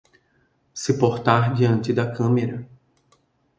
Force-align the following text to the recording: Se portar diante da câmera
Se 0.81 0.95
portar 0.97 1.53
diante 1.53 1.93
da 1.93 2.11
câmera 2.11 2.67